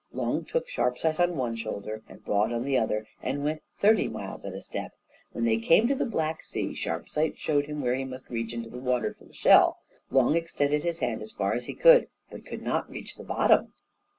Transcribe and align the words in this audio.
Long 0.13 0.45
took 0.45 0.67
Sharpsight 0.67 1.19
on 1.19 1.37
one 1.37 1.55
shoulder, 1.55 2.01
and 2.09 2.25
Broad 2.25 2.51
on 2.51 2.63
the 2.63 2.75
other, 2.75 3.05
and 3.21 3.43
went 3.43 3.61
thirty 3.77 4.07
miles 4.07 4.47
at 4.47 4.55
a 4.55 4.59
step. 4.59 4.93
When 5.31 5.45
they 5.45 5.59
came 5.59 5.87
to 5.87 5.93
the 5.93 6.07
black 6.07 6.43
sea, 6.43 6.69
Sharpsight 6.73 7.37
showed 7.37 7.67
him 7.67 7.81
where 7.83 7.93
he 7.93 8.03
must 8.03 8.31
reach 8.31 8.51
into 8.51 8.71
the 8.71 8.79
water 8.79 9.13
for 9.13 9.25
the 9.25 9.33
shell. 9.35 9.77
Long 10.09 10.33
extended 10.35 10.83
his 10.83 11.01
hand 11.01 11.21
as 11.21 11.31
far 11.31 11.53
as 11.53 11.65
he 11.65 11.75
could, 11.75 12.07
but 12.31 12.47
could 12.47 12.63
not 12.63 12.89
reach 12.89 13.13
the 13.13 13.23
bottom. 13.23 13.73